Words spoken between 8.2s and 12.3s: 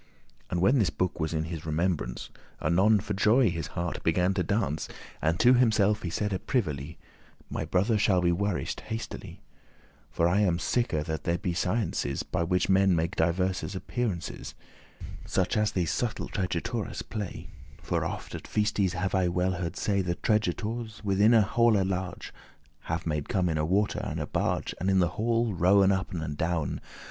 warish'd* hastily *cured For I am sicker* that there be sciences, *certain